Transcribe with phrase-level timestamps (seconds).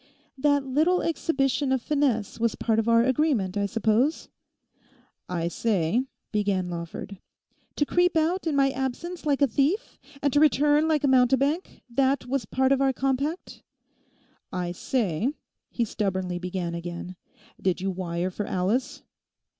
[0.35, 4.29] 'That little exhibition of finesse was part of our agreement, I suppose?'
[5.29, 7.19] 'I say—' began Lawford.
[7.75, 11.83] 'To creep out in my absence like a thief, and to return like a mountebank;
[11.87, 13.61] that was part of our compact?'
[14.51, 15.33] 'I say,'
[15.69, 17.15] he stubbornly began again,
[17.61, 19.03] 'did you wire for Alice?